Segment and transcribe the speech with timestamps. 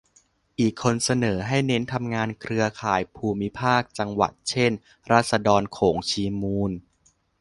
[0.59, 4.71] อีกคนเสนอให้เน้นทำงานเครือข่ายภูมิภาค-จังหวัด เช่น
[5.11, 6.71] ราษฎรโขงชีมูล